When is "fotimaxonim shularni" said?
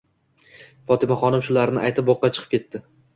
0.91-1.83